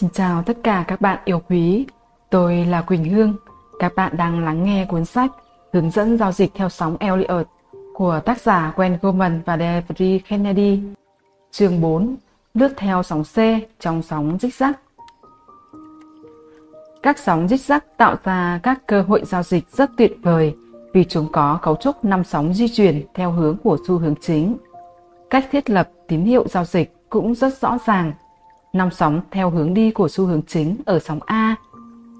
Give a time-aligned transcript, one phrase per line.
[0.00, 1.86] Xin chào tất cả các bạn yêu quý,
[2.30, 3.36] tôi là Quỳnh Hương.
[3.78, 5.30] Các bạn đang lắng nghe cuốn sách
[5.72, 7.48] Hướng dẫn giao dịch theo sóng Elliott
[7.94, 10.80] của tác giả Gwen Goldman và David Kennedy.
[11.50, 12.16] Chương 4.
[12.54, 13.36] Lướt theo sóng C
[13.80, 14.80] trong sóng dích rắc.
[17.02, 20.56] Các sóng dích rắc tạo ra các cơ hội giao dịch rất tuyệt vời
[20.92, 24.56] vì chúng có cấu trúc năm sóng di chuyển theo hướng của xu hướng chính.
[25.30, 28.12] Cách thiết lập tín hiệu giao dịch cũng rất rõ ràng.
[28.76, 31.56] Năm sóng theo hướng đi của xu hướng chính ở sóng A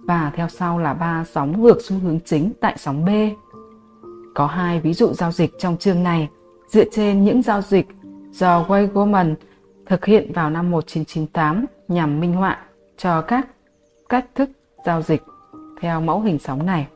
[0.04, 3.08] và theo sau là ba sóng ngược xu hướng chính tại sóng B.
[4.34, 6.28] Có hai ví dụ giao dịch trong chương này
[6.68, 7.86] dựa trên những giao dịch
[8.32, 9.34] do Wei Goldman
[9.86, 12.58] thực hiện vào năm 1998 nhằm minh họa
[12.96, 13.48] cho các
[14.08, 14.50] cách thức
[14.86, 15.22] giao dịch
[15.80, 16.86] theo mẫu hình sóng này.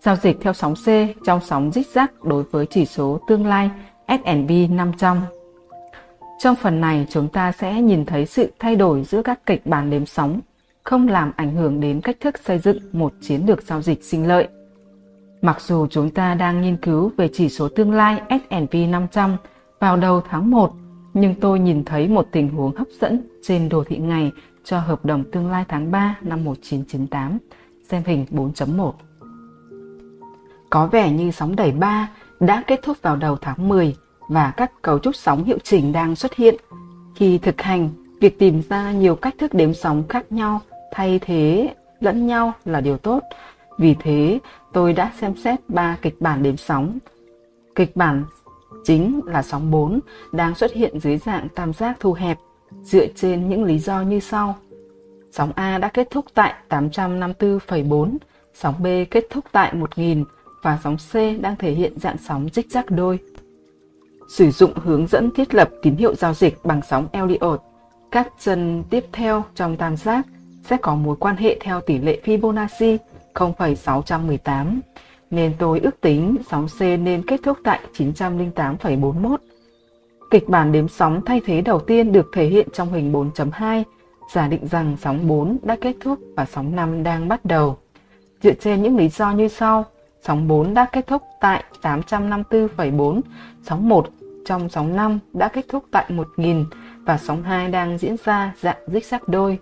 [0.00, 0.86] Giao dịch theo sóng C
[1.24, 3.70] trong sóng dích rác đối với chỉ số tương lai
[4.08, 5.20] S&P 500.
[6.44, 9.90] Trong phần này chúng ta sẽ nhìn thấy sự thay đổi giữa các kịch bản
[9.90, 10.40] đếm sóng
[10.82, 14.28] không làm ảnh hưởng đến cách thức xây dựng một chiến lược giao dịch sinh
[14.28, 14.48] lợi.
[15.42, 19.36] Mặc dù chúng ta đang nghiên cứu về chỉ số tương lai S&P 500
[19.80, 20.72] vào đầu tháng 1,
[21.14, 24.32] nhưng tôi nhìn thấy một tình huống hấp dẫn trên đồ thị ngày
[24.64, 27.38] cho hợp đồng tương lai tháng 3 năm 1998,
[27.90, 28.92] xem hình 4.1.
[30.70, 32.08] Có vẻ như sóng đẩy 3
[32.40, 33.94] đã kết thúc vào đầu tháng 10
[34.28, 36.54] và các cấu trúc sóng hiệu chỉnh đang xuất hiện.
[37.14, 40.60] Khi thực hành, việc tìm ra nhiều cách thức đếm sóng khác nhau
[40.92, 43.20] thay thế lẫn nhau là điều tốt.
[43.78, 44.38] Vì thế,
[44.72, 46.98] tôi đã xem xét ba kịch bản đếm sóng.
[47.74, 48.24] Kịch bản
[48.84, 50.00] chính là sóng 4
[50.32, 52.38] đang xuất hiện dưới dạng tam giác thu hẹp
[52.82, 54.56] dựa trên những lý do như sau.
[55.32, 58.16] Sóng A đã kết thúc tại 854,4,
[58.54, 60.24] sóng B kết thúc tại 1000
[60.62, 63.18] và sóng C đang thể hiện dạng sóng dích rác đôi.
[64.28, 67.62] Sử dụng hướng dẫn thiết lập tín hiệu giao dịch bằng sóng Elliott,
[68.10, 70.26] các chân tiếp theo trong tam giác
[70.64, 72.98] sẽ có mối quan hệ theo tỷ lệ Fibonacci
[73.34, 74.80] 0,618,
[75.30, 79.36] nên tôi ước tính sóng C nên kết thúc tại 908,41.
[80.30, 83.82] Kịch bản đếm sóng thay thế đầu tiên được thể hiện trong hình 4.2,
[84.34, 87.78] giả định rằng sóng 4 đã kết thúc và sóng 5 đang bắt đầu.
[88.42, 89.84] Dựa trên những lý do như sau,
[90.22, 93.20] sóng 4 đã kết thúc tại 854,4,
[93.62, 94.08] sóng 1
[94.44, 96.64] trong sóng 5 đã kết thúc tại 1000
[97.04, 99.58] và sóng 2 đang diễn ra dạng dích sắc đôi.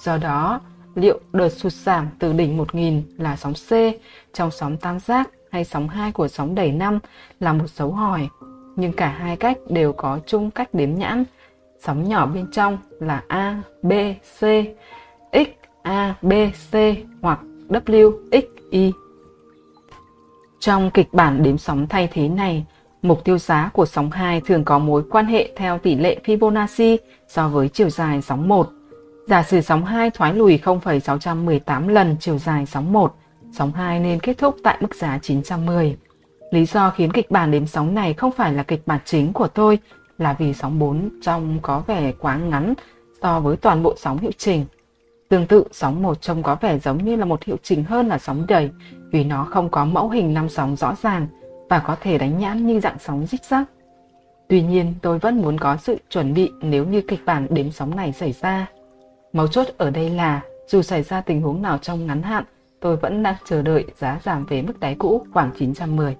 [0.00, 0.60] Do đó,
[0.94, 3.72] liệu đợt sụt giảm từ đỉnh 1000 là sóng C
[4.32, 6.98] trong sóng tam giác hay sóng 2 của sóng đẩy 5
[7.40, 8.28] là một dấu hỏi,
[8.76, 11.24] nhưng cả hai cách đều có chung cách đếm nhãn.
[11.80, 13.92] Sóng nhỏ bên trong là A, B,
[14.38, 14.40] C,
[15.32, 15.48] X,
[15.82, 16.32] A, B,
[16.70, 16.74] C
[17.22, 18.92] hoặc W, X, Y.
[20.58, 22.66] Trong kịch bản đếm sóng thay thế này,
[23.04, 26.96] mục tiêu giá của sóng 2 thường có mối quan hệ theo tỷ lệ Fibonacci
[27.28, 28.68] so với chiều dài sóng 1.
[29.26, 33.14] Giả sử sóng 2 thoái lùi 0,618 lần chiều dài sóng 1,
[33.52, 35.96] sóng 2 nên kết thúc tại mức giá 910.
[36.50, 39.48] Lý do khiến kịch bản đếm sóng này không phải là kịch bản chính của
[39.48, 39.78] tôi
[40.18, 42.74] là vì sóng 4 trông có vẻ quá ngắn
[43.22, 44.64] so với toàn bộ sóng hiệu chỉnh.
[45.28, 48.18] Tương tự, sóng 1 trông có vẻ giống như là một hiệu chỉnh hơn là
[48.18, 48.70] sóng đầy
[49.10, 51.26] vì nó không có mẫu hình năm sóng rõ ràng
[51.74, 53.64] và có thể đánh nhãn như dạng sóng dích rắc.
[54.48, 57.96] Tuy nhiên, tôi vẫn muốn có sự chuẩn bị nếu như kịch bản đếm sóng
[57.96, 58.66] này xảy ra.
[59.32, 62.44] Mấu chốt ở đây là, dù xảy ra tình huống nào trong ngắn hạn,
[62.80, 66.16] tôi vẫn đang chờ đợi giá giảm về mức đáy cũ khoảng 910.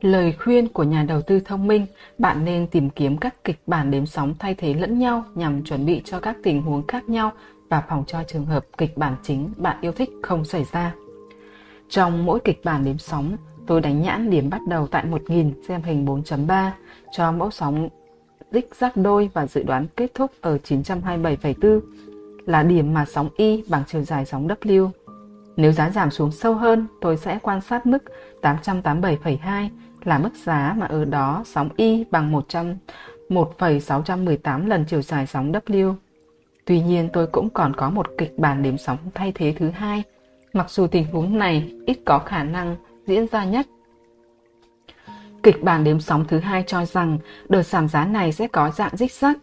[0.00, 1.86] Lời khuyên của nhà đầu tư thông minh,
[2.18, 5.86] bạn nên tìm kiếm các kịch bản đếm sóng thay thế lẫn nhau nhằm chuẩn
[5.86, 7.32] bị cho các tình huống khác nhau
[7.68, 10.94] và phòng cho trường hợp kịch bản chính bạn yêu thích không xảy ra.
[11.88, 13.36] Trong mỗi kịch bản đếm sóng,
[13.70, 16.70] tôi đánh nhãn điểm bắt đầu tại 1000 xem hình 4.3
[17.12, 17.88] cho mẫu sóng
[18.50, 21.80] đích giác đôi và dự đoán kết thúc ở 927,4
[22.46, 24.90] là điểm mà sóng Y bằng chiều dài sóng W.
[25.56, 28.04] Nếu giá giảm xuống sâu hơn, tôi sẽ quan sát mức
[28.42, 29.68] 887,2
[30.04, 32.76] là mức giá mà ở đó sóng Y bằng 100
[33.28, 35.94] 1,618 lần chiều dài sóng W.
[36.64, 40.02] Tuy nhiên tôi cũng còn có một kịch bản đếm sóng thay thế thứ hai,
[40.52, 42.76] mặc dù tình huống này ít có khả năng
[43.06, 43.66] diễn ra nhất.
[45.42, 47.18] Kịch bản đếm sóng thứ hai cho rằng
[47.48, 49.38] đợt giảm giá này sẽ có dạng dích sắc,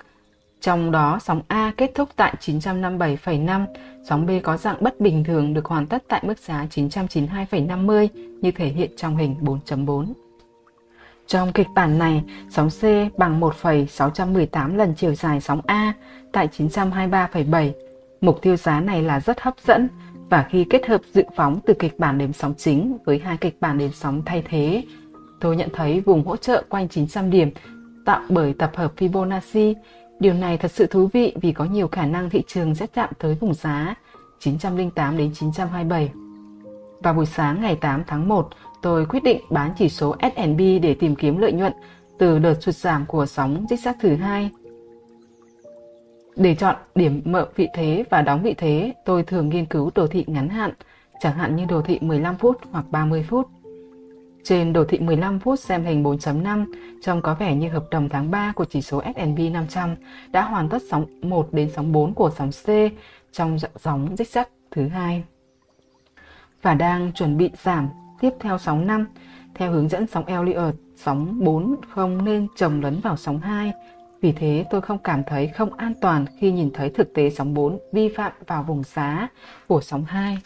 [0.62, 3.65] trong đó sóng A kết thúc tại 957,5,
[4.09, 8.07] sóng B có dạng bất bình thường được hoàn tất tại mức giá 992,50
[8.42, 10.13] như thể hiện trong hình 4.4.
[11.27, 12.83] Trong kịch bản này, sóng C
[13.18, 15.94] bằng 1,618 lần chiều dài sóng A
[16.31, 17.71] tại 923,7.
[18.21, 19.88] Mục tiêu giá này là rất hấp dẫn
[20.29, 23.57] và khi kết hợp dự phóng từ kịch bản đếm sóng chính với hai kịch
[23.62, 24.83] bản đếm sóng thay thế,
[25.39, 27.50] tôi nhận thấy vùng hỗ trợ quanh 900 điểm
[28.06, 29.74] tạo bởi tập hợp Fibonacci
[30.19, 33.09] Điều này thật sự thú vị vì có nhiều khả năng thị trường sẽ chạm
[33.19, 33.95] tới vùng giá
[34.39, 36.12] 908 đến 927.
[37.00, 38.50] Vào buổi sáng ngày 8 tháng 1,
[38.81, 41.73] tôi quyết định bán chỉ số S&P để tìm kiếm lợi nhuận
[42.19, 44.50] từ đợt sụt giảm của sóng dích xác thứ hai.
[46.37, 50.07] Để chọn điểm mở vị thế và đóng vị thế, tôi thường nghiên cứu đồ
[50.07, 50.73] thị ngắn hạn,
[51.19, 53.47] chẳng hạn như đồ thị 15 phút hoặc 30 phút.
[54.43, 56.65] Trên đồ thị 15 phút xem hình 4.5,
[57.01, 59.95] trông có vẻ như hợp đồng tháng 3 của chỉ số S&P 500
[60.31, 62.69] đã hoàn tất sóng 1 đến sóng 4 của sóng C
[63.31, 65.23] trong sóng dích sắt thứ hai
[66.61, 67.89] và đang chuẩn bị giảm
[68.19, 69.05] tiếp theo sóng 5
[69.55, 73.73] theo hướng dẫn sóng Elliott, sóng 4 không nên trồng lấn vào sóng 2.
[74.21, 77.53] Vì thế tôi không cảm thấy không an toàn khi nhìn thấy thực tế sóng
[77.53, 79.27] 4 vi phạm vào vùng giá
[79.67, 80.37] của sóng 2.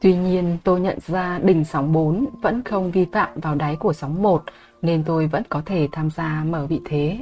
[0.00, 3.92] Tuy nhiên, tôi nhận ra đỉnh sóng 4 vẫn không vi phạm vào đáy của
[3.92, 4.42] sóng 1
[4.82, 7.18] nên tôi vẫn có thể tham gia mở vị thế.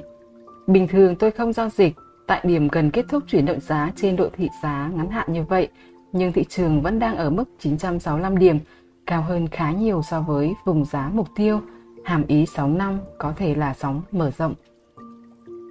[0.67, 1.94] Bình thường tôi không giao dịch
[2.26, 5.44] tại điểm gần kết thúc chuyển động giá trên độ thị giá ngắn hạn như
[5.44, 5.69] vậy,
[6.12, 8.58] nhưng thị trường vẫn đang ở mức 965 điểm,
[9.06, 11.61] cao hơn khá nhiều so với vùng giá mục tiêu,
[12.05, 14.55] hàm ý sóng năm có thể là sóng mở rộng.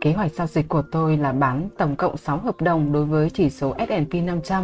[0.02, 3.30] Kế hoạch giao dịch của tôi là bán tổng cộng 6 hợp đồng đối với
[3.30, 4.64] chỉ số S&P 500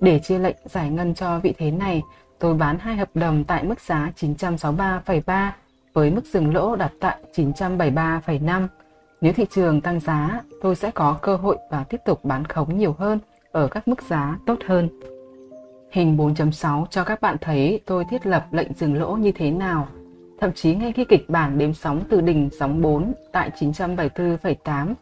[0.00, 2.02] để chia lệnh giải ngân cho vị thế này,
[2.38, 5.50] tôi bán hai hợp đồng tại mức giá 963,3
[5.92, 8.66] với mức dừng lỗ đặt tại 973,5.
[9.20, 12.78] Nếu thị trường tăng giá, tôi sẽ có cơ hội và tiếp tục bán khống
[12.78, 13.18] nhiều hơn
[13.52, 14.88] ở các mức giá tốt hơn.
[15.92, 19.88] Hình 4.6 cho các bạn thấy tôi thiết lập lệnh dừng lỗ như thế nào.
[20.44, 24.94] Thậm chí ngay khi kịch bản đếm sóng từ đỉnh sóng 4 tại 974,8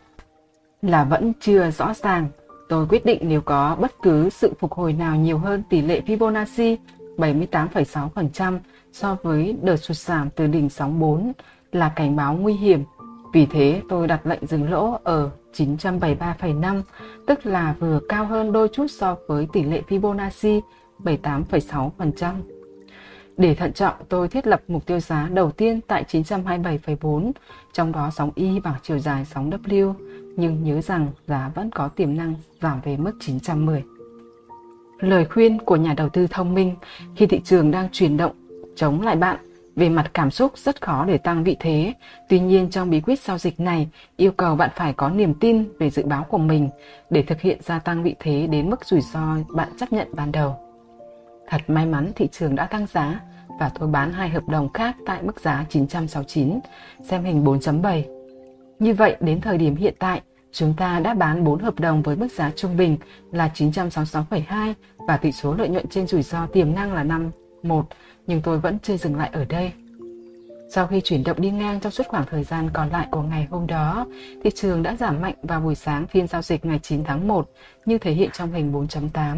[0.82, 2.28] là vẫn chưa rõ ràng
[2.68, 6.00] Tôi quyết định nếu có bất cứ sự phục hồi nào nhiều hơn tỷ lệ
[6.06, 6.76] Fibonacci
[7.16, 8.58] 78,6%
[8.92, 11.32] so với đợt sụt giảm từ đỉnh sóng 4
[11.72, 12.84] là cảnh báo nguy hiểm.
[13.32, 16.82] Vì thế tôi đặt lệnh dừng lỗ ở 973,5,
[17.26, 20.60] tức là vừa cao hơn đôi chút so với tỷ lệ Fibonacci
[20.98, 22.32] 78,6%.
[23.36, 27.32] Để thận trọng, tôi thiết lập mục tiêu giá đầu tiên tại 927,4,
[27.72, 29.94] trong đó sóng Y bằng chiều dài sóng W
[30.36, 33.82] nhưng nhớ rằng giá vẫn có tiềm năng giảm về mức 910.
[34.98, 36.74] Lời khuyên của nhà đầu tư thông minh
[37.16, 38.32] khi thị trường đang chuyển động
[38.76, 39.36] chống lại bạn
[39.76, 41.94] về mặt cảm xúc rất khó để tăng vị thế.
[42.28, 45.64] Tuy nhiên trong bí quyết giao dịch này yêu cầu bạn phải có niềm tin
[45.78, 46.68] về dự báo của mình
[47.10, 50.32] để thực hiện gia tăng vị thế đến mức rủi ro bạn chấp nhận ban
[50.32, 50.71] đầu.
[51.52, 53.20] Thật may mắn thị trường đã tăng giá
[53.58, 56.58] và tôi bán hai hợp đồng khác tại mức giá 969,
[57.02, 58.02] xem hình 4.7
[58.78, 60.20] như vậy, đến thời điểm hiện tại,
[60.52, 62.96] chúng ta đã bán 4 hợp đồng với mức giá trung bình
[63.32, 64.74] là 966,2
[65.08, 67.86] và tỷ số lợi nhuận trên rủi ro tiềm năng là 51,
[68.26, 69.72] nhưng tôi vẫn chưa dừng lại ở đây.
[70.74, 73.46] Sau khi chuyển động đi ngang trong suốt khoảng thời gian còn lại của ngày
[73.50, 74.06] hôm đó,
[74.44, 77.50] thị trường đã giảm mạnh vào buổi sáng phiên giao dịch ngày 9 tháng 1
[77.86, 79.36] như thể hiện trong hình 4.8.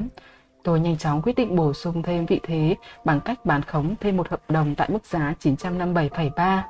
[0.64, 4.16] Tôi nhanh chóng quyết định bổ sung thêm vị thế bằng cách bán khống thêm
[4.16, 6.60] một hợp đồng tại mức giá 957,3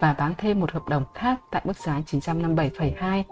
[0.00, 3.22] và bán thêm một hợp đồng khác tại mức giá 957,2,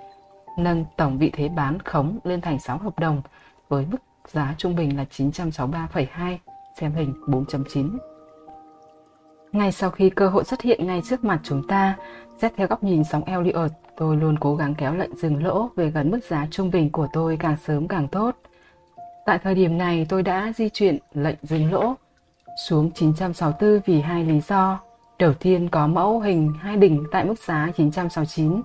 [0.58, 3.22] nâng tổng vị thế bán khống lên thành 6 hợp đồng
[3.68, 3.98] với mức
[4.28, 6.36] giá trung bình là 963,2,
[6.80, 7.98] xem hình 4.9.
[9.52, 11.96] Ngay sau khi cơ hội xuất hiện ngay trước mặt chúng ta,
[12.38, 15.90] xét theo góc nhìn sóng Elliott, tôi luôn cố gắng kéo lệnh dừng lỗ về
[15.90, 18.36] gần mức giá trung bình của tôi càng sớm càng tốt.
[19.30, 21.94] Tại thời điểm này, tôi đã di chuyển lệnh dừng lỗ
[22.66, 24.80] xuống 964 vì hai lý do.
[25.18, 28.62] Đầu tiên có mẫu hình hai đỉnh tại mức giá 969,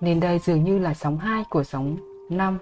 [0.00, 1.96] nên đây dường như là sóng 2 của sóng
[2.30, 2.58] 5.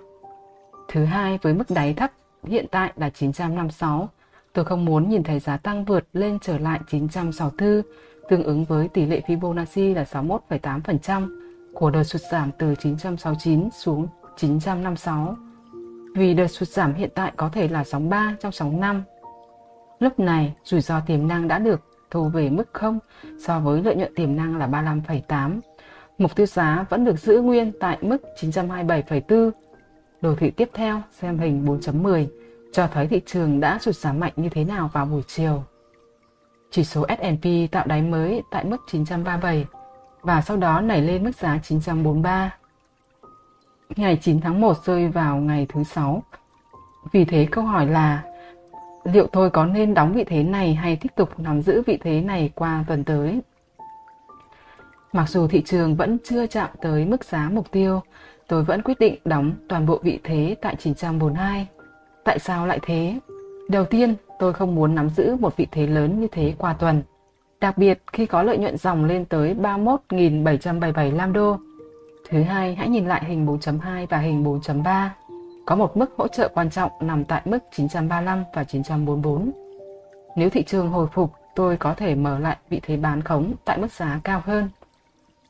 [0.88, 2.10] Thứ hai với mức đáy thấp
[2.44, 4.08] hiện tại là 956,
[4.52, 7.82] tôi không muốn nhìn thấy giá tăng vượt lên trở lại 964,
[8.28, 11.28] tương ứng với tỷ lệ Fibonacci là 61,8%
[11.74, 15.36] của đợt sụt giảm từ 969 xuống 956.
[16.16, 19.02] Vì đợt sụt giảm hiện tại có thể là sóng 3 trong sóng 5.
[19.98, 21.80] Lúc này, rủi ro tiềm năng đã được
[22.10, 22.98] thu về mức 0
[23.46, 25.60] so với lợi nhuận tiềm năng là 35,8.
[26.18, 29.50] Mục tiêu giá vẫn được giữ nguyên tại mức 927,4.
[30.20, 32.26] Đồ thị tiếp theo xem hình 4.10
[32.72, 35.64] cho thấy thị trường đã sụt giảm mạnh như thế nào vào buổi chiều.
[36.70, 39.66] Chỉ số S&P tạo đáy mới tại mức 937
[40.22, 42.55] và sau đó nảy lên mức giá 943.
[43.96, 46.22] Ngày 9 tháng 1 rơi vào ngày thứ sáu.
[47.12, 48.22] Vì thế câu hỏi là
[49.04, 52.20] liệu tôi có nên đóng vị thế này hay tiếp tục nắm giữ vị thế
[52.20, 53.40] này qua tuần tới.
[55.12, 58.00] Mặc dù thị trường vẫn chưa chạm tới mức giá mục tiêu,
[58.48, 61.66] tôi vẫn quyết định đóng toàn bộ vị thế tại 942.
[62.24, 63.18] Tại sao lại thế?
[63.68, 67.02] Đầu tiên, tôi không muốn nắm giữ một vị thế lớn như thế qua tuần.
[67.60, 71.58] Đặc biệt khi có lợi nhuận dòng lên tới 31.777 đô.
[72.28, 75.08] Thứ hai, hãy nhìn lại hình 4.2 và hình 4.3.
[75.66, 79.50] Có một mức hỗ trợ quan trọng nằm tại mức 935 và 944.
[80.36, 83.78] Nếu thị trường hồi phục, tôi có thể mở lại vị thế bán khống tại
[83.78, 84.68] mức giá cao hơn.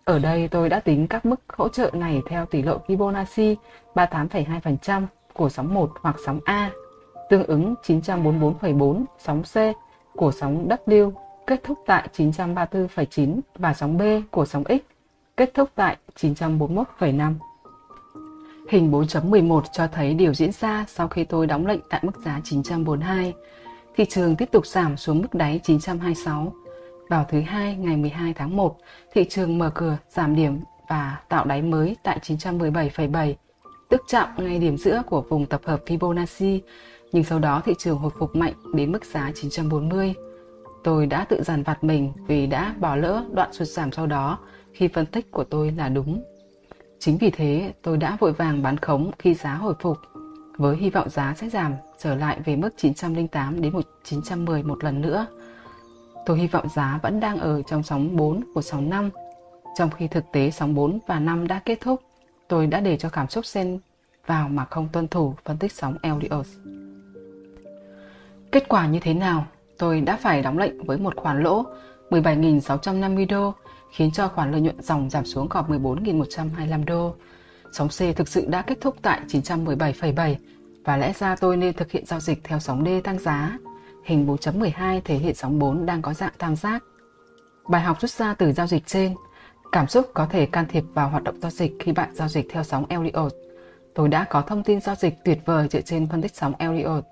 [0.05, 3.55] Ở đây tôi đã tính các mức hỗ trợ này theo tỷ lệ Fibonacci
[3.95, 5.03] 38,2%
[5.33, 6.71] của sóng 1 hoặc sóng A,
[7.31, 9.57] tương ứng 944,4 sóng C
[10.17, 11.13] của sóng W
[11.47, 14.96] kết thúc tại 934,9 và sóng B của sóng X
[15.37, 17.35] kết thúc tại 941,5.
[18.69, 22.41] Hình 4.11 cho thấy điều diễn ra sau khi tôi đóng lệnh tại mức giá
[22.45, 23.35] 942.
[23.97, 26.53] Thị trường tiếp tục giảm xuống mức đáy 926.
[27.09, 28.77] Vào thứ hai ngày 12 tháng 1,
[29.13, 33.35] thị trường mở cửa giảm điểm và tạo đáy mới tại 917,7,
[33.89, 36.61] tức chạm ngay điểm giữa của vùng tập hợp Fibonacci,
[37.13, 40.15] nhưng sau đó thị trường hồi phục mạnh đến mức giá 940.
[40.85, 44.39] Tôi đã tự dằn vặt mình vì đã bỏ lỡ đoạn sụt giảm sau đó
[44.77, 46.23] khi phân tích của tôi là đúng.
[46.99, 49.99] Chính vì thế, tôi đã vội vàng bán khống khi giá hồi phục,
[50.57, 53.73] với hy vọng giá sẽ giảm trở lại về mức 908 đến
[54.05, 55.27] 910 một lần nữa.
[56.27, 59.11] Tôi hy vọng giá vẫn đang ở trong sóng 4 của sóng 5.
[59.77, 62.03] Trong khi thực tế sóng 4 và 5 đã kết thúc,
[62.49, 63.79] tôi đã để cho cảm xúc xen
[64.27, 66.47] vào mà không tuân thủ phân tích sóng Elliott.
[68.53, 69.47] Kết quả như thế nào?
[69.79, 71.65] Tôi đã phải đóng lệnh với một khoản lỗ
[72.11, 73.55] 17.650 đô
[73.97, 77.15] khiến cho khoản lợi nhuận dòng giảm xuống còn 14.125 đô.
[77.73, 80.35] Sóng C thực sự đã kết thúc tại 917,7
[80.85, 83.59] và lẽ ra tôi nên thực hiện giao dịch theo sóng D tăng giá.
[84.05, 86.83] Hình 4.12 thể hiện sóng 4 đang có dạng tam giác.
[87.69, 89.15] Bài học rút ra từ giao dịch trên,
[89.73, 92.47] cảm xúc có thể can thiệp vào hoạt động giao dịch khi bạn giao dịch
[92.51, 93.33] theo sóng Elliott.
[93.95, 97.05] Tôi đã có thông tin giao dịch tuyệt vời dựa trên phân tích sóng Elliott.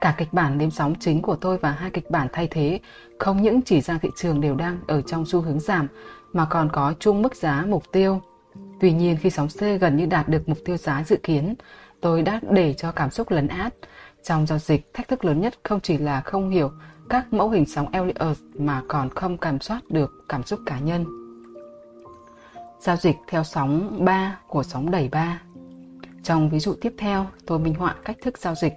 [0.00, 2.80] Cả kịch bản đêm sóng chính của tôi và hai kịch bản thay thế
[3.18, 5.88] không những chỉ ra thị trường đều đang ở trong xu hướng giảm
[6.32, 8.20] mà còn có chung mức giá mục tiêu.
[8.80, 11.54] Tuy nhiên khi sóng C gần như đạt được mục tiêu giá dự kiến,
[12.00, 13.74] tôi đã để cho cảm xúc lấn át.
[14.22, 16.70] Trong giao dịch, thách thức lớn nhất không chỉ là không hiểu
[17.08, 21.04] các mẫu hình sóng Elliott mà còn không kiểm soát được cảm xúc cá nhân.
[22.80, 25.40] Giao dịch theo sóng 3 của sóng đẩy 3
[26.22, 28.72] Trong ví dụ tiếp theo, tôi minh họa cách thức giao dịch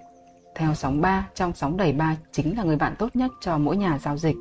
[0.59, 3.77] theo sóng 3 trong sóng đẩy 3 chính là người bạn tốt nhất cho mỗi
[3.77, 4.35] nhà giao dịch.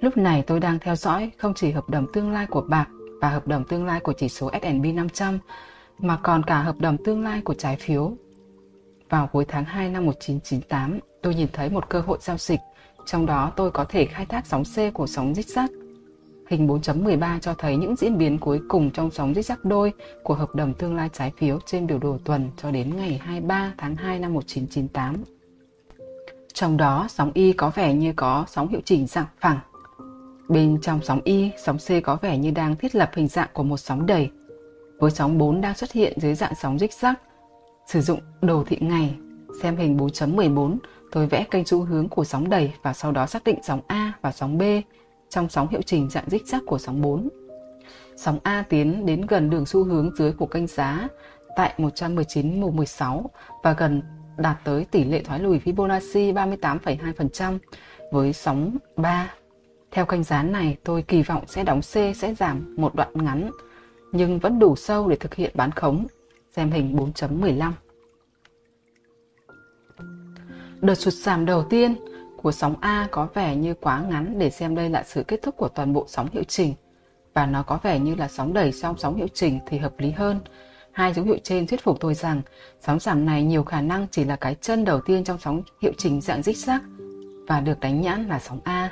[0.00, 2.88] Lúc này tôi đang theo dõi không chỉ hợp đồng tương lai của bạc
[3.20, 5.38] và hợp đồng tương lai của chỉ số S&P 500
[5.98, 8.12] mà còn cả hợp đồng tương lai của trái phiếu.
[9.08, 12.60] Vào cuối tháng 2 năm 1998, tôi nhìn thấy một cơ hội giao dịch,
[13.06, 15.79] trong đó tôi có thể khai thác sóng C của sóng zigzag.
[16.50, 19.92] Hình 4.13 cho thấy những diễn biến cuối cùng trong sóng zigzag đôi
[20.22, 23.72] của hợp đồng tương lai trái phiếu trên biểu đồ tuần cho đến ngày 23
[23.78, 25.16] tháng 2 năm 1998.
[26.54, 29.58] Trong đó, sóng Y có vẻ như có sóng hiệu chỉnh dạng phẳng
[30.48, 33.62] Bên trong sóng Y, sóng C có vẻ như đang thiết lập hình dạng của
[33.62, 34.30] một sóng đầy,
[34.98, 37.20] với sóng 4 đang xuất hiện dưới dạng sóng rích rắc.
[37.86, 39.14] Sử dụng đồ thị ngày,
[39.62, 40.76] xem hình 4.14,
[41.12, 44.12] tôi vẽ kênh xu hướng của sóng đầy và sau đó xác định sóng A
[44.22, 44.62] và sóng B
[45.30, 47.28] trong sóng hiệu chỉnh dạng dích rắc của sóng 4.
[48.16, 51.08] Sóng A tiến đến gần đường xu hướng dưới của kênh giá
[51.56, 53.30] tại 119 mùng 16
[53.62, 54.02] và gần
[54.38, 57.58] đạt tới tỷ lệ thoái lùi Fibonacci 38,2%
[58.12, 59.34] với sóng 3
[59.90, 63.50] theo kênh giá này, tôi kỳ vọng sẽ đóng C sẽ giảm một đoạn ngắn,
[64.12, 66.06] nhưng vẫn đủ sâu để thực hiện bán khống.
[66.56, 67.72] Xem hình 4.15.
[70.80, 71.94] Đợt sụt giảm đầu tiên
[72.42, 75.56] của sóng A có vẻ như quá ngắn để xem đây là sự kết thúc
[75.56, 76.74] của toàn bộ sóng hiệu chỉnh
[77.34, 80.10] và nó có vẻ như là sóng đẩy trong sóng hiệu chỉnh thì hợp lý
[80.10, 80.40] hơn.
[80.92, 82.42] Hai dấu hiệu trên thuyết phục tôi rằng
[82.80, 85.92] sóng giảm này nhiều khả năng chỉ là cái chân đầu tiên trong sóng hiệu
[85.98, 86.80] chỉnh dạng dích xác
[87.48, 88.90] và được đánh nhãn là sóng A.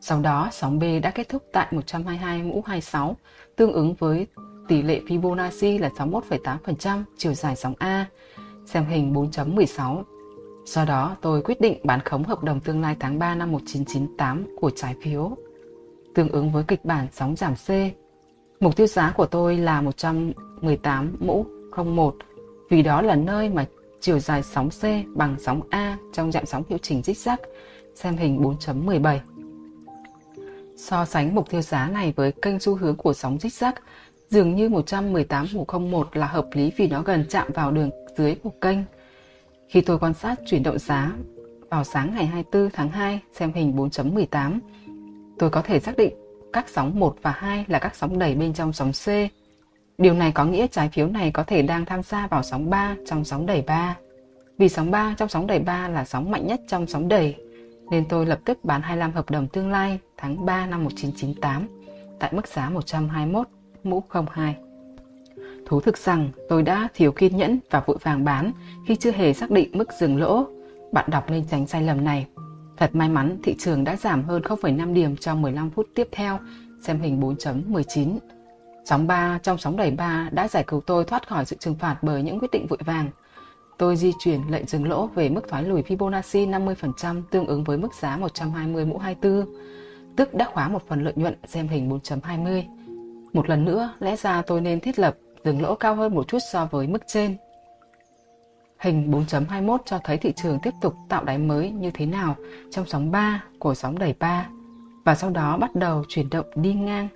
[0.00, 3.16] Sau đó, sóng B đã kết thúc tại 122 mũ 26,
[3.56, 4.26] tương ứng với
[4.68, 8.06] tỷ lệ Fibonacci là 61,8% chiều dài sóng A,
[8.66, 10.02] xem hình 4.16.
[10.68, 14.56] Do đó, tôi quyết định bán khống hợp đồng tương lai tháng 3 năm 1998
[14.60, 15.36] của trái phiếu,
[16.14, 17.68] tương ứng với kịch bản sóng giảm C.
[18.60, 21.46] Mục tiêu giá của tôi là 118 mũ
[21.76, 22.16] 01,
[22.70, 23.66] vì đó là nơi mà
[24.00, 24.82] chiều dài sóng C
[25.14, 27.36] bằng sóng A trong dạng sóng hiệu chỉnh zigzag,
[27.94, 29.18] xem hình 4.17.
[30.76, 33.72] So sánh mục tiêu giá này với kênh xu hướng của sóng zigzag,
[34.30, 38.34] dường như 118 mũ 01 là hợp lý vì nó gần chạm vào đường dưới
[38.34, 38.78] của kênh.
[39.68, 41.12] Khi tôi quan sát chuyển động giá
[41.70, 44.58] vào sáng ngày 24 tháng 2 xem hình 4.18,
[45.38, 46.14] tôi có thể xác định
[46.52, 49.08] các sóng 1 và 2 là các sóng đẩy bên trong sóng C.
[49.98, 52.96] Điều này có nghĩa trái phiếu này có thể đang tham gia vào sóng 3
[53.06, 53.96] trong sóng đẩy 3.
[54.58, 57.36] Vì sóng 3 trong sóng đẩy 3 là sóng mạnh nhất trong sóng đẩy
[57.90, 61.68] nên tôi lập tức bán 25 hợp đồng tương lai tháng 3 năm 1998
[62.18, 63.48] tại mức giá 121
[63.84, 64.02] mũ
[64.34, 64.67] 02.
[65.68, 68.52] Thú thực rằng tôi đã thiếu kiên nhẫn và vội vàng bán
[68.86, 70.46] khi chưa hề xác định mức dừng lỗ.
[70.92, 72.26] Bạn đọc nên tránh sai lầm này.
[72.76, 76.38] Thật may mắn thị trường đã giảm hơn 0,5 điểm trong 15 phút tiếp theo,
[76.82, 78.18] xem hình 4.19.
[78.84, 81.96] Sóng 3 trong sóng đẩy 3 đã giải cứu tôi thoát khỏi sự trừng phạt
[82.02, 83.10] bởi những quyết định vội vàng.
[83.78, 87.78] Tôi di chuyển lệnh dừng lỗ về mức thoái lùi Fibonacci 50% tương ứng với
[87.78, 89.46] mức giá 120 mũ 24,
[90.16, 92.62] tức đã khóa một phần lợi nhuận xem hình 4.20.
[93.32, 96.38] Một lần nữa, lẽ ra tôi nên thiết lập dừng lỗ cao hơn một chút
[96.52, 97.36] so với mức trên.
[98.78, 102.36] Hình 4.21 cho thấy thị trường tiếp tục tạo đáy mới như thế nào
[102.70, 104.46] trong sóng 3 của sóng đẩy 3
[105.04, 107.08] và sau đó bắt đầu chuyển động đi ngang.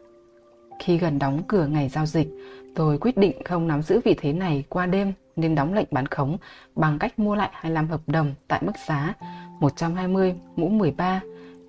[0.78, 2.28] Khi gần đóng cửa ngày giao dịch,
[2.74, 6.06] tôi quyết định không nắm giữ vị thế này qua đêm nên đóng lệnh bán
[6.06, 6.36] khống
[6.74, 9.14] bằng cách mua lại 25 hợp đồng tại mức giá
[9.60, 11.20] 120 mũ 13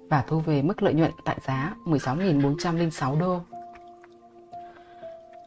[0.10, 3.39] và thu về mức lợi nhuận tại giá 16.406 đô.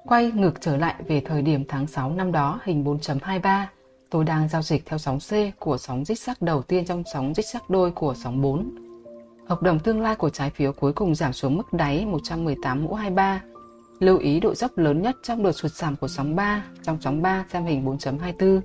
[0.06, 3.64] Quay ngược trở lại về thời điểm tháng 6 năm đó hình 4.23,
[4.10, 7.34] tôi đang giao dịch theo sóng C của sóng dích sắc đầu tiên trong sóng
[7.34, 8.70] dích sắc đôi của sóng 4.
[9.46, 12.94] Hợp đồng tương lai của trái phiếu cuối cùng giảm xuống mức đáy 118 mũ
[12.94, 13.42] 23.
[13.98, 17.22] Lưu ý độ dốc lớn nhất trong đợt sụt giảm của sóng 3 trong sóng
[17.22, 18.60] 3 xem hình 4.24.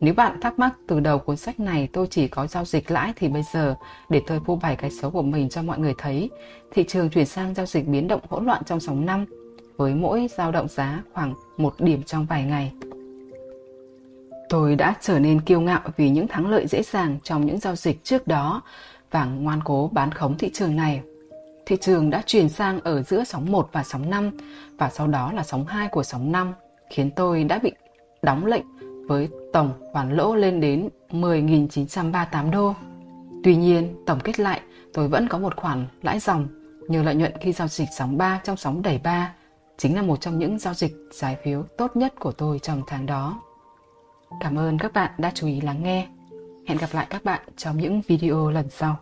[0.00, 3.12] Nếu bạn thắc mắc từ đầu cuốn sách này tôi chỉ có giao dịch lãi
[3.16, 3.74] thì bây giờ
[4.08, 6.30] để tôi phô bày cái xấu của mình cho mọi người thấy,
[6.70, 9.26] thị trường chuyển sang giao dịch biến động hỗn loạn trong sóng 5
[9.76, 12.72] với mỗi dao động giá khoảng một điểm trong vài ngày.
[14.48, 17.76] Tôi đã trở nên kiêu ngạo vì những thắng lợi dễ dàng trong những giao
[17.76, 18.62] dịch trước đó
[19.10, 21.00] và ngoan cố bán khống thị trường này.
[21.66, 24.30] Thị trường đã chuyển sang ở giữa sóng 1 và sóng 5
[24.78, 26.52] và sau đó là sóng 2 của sóng 5
[26.90, 27.72] khiến tôi đã bị
[28.22, 28.62] đóng lệnh
[29.06, 32.74] với tổng khoản lỗ lên đến 10.938 đô.
[33.44, 34.60] Tuy nhiên, tổng kết lại,
[34.94, 36.48] tôi vẫn có một khoản lãi dòng
[36.88, 39.34] nhờ lợi nhuận khi giao dịch sóng 3 trong sóng đẩy 3
[39.82, 43.06] chính là một trong những giao dịch trái phiếu tốt nhất của tôi trong tháng
[43.06, 43.42] đó.
[44.40, 46.06] Cảm ơn các bạn đã chú ý lắng nghe.
[46.66, 48.96] Hẹn gặp lại các bạn trong những video lần sau.